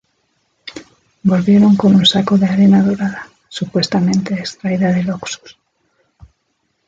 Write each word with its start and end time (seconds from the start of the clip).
Volvieron 1.21 1.75
con 1.77 1.93
un 1.95 2.07
saco 2.07 2.35
de 2.35 2.47
arena 2.47 2.81
dorada, 2.81 3.27
supuestamente 3.49 4.33
extraída 4.33 4.91
del 4.91 5.11
Oxus. 5.11 5.59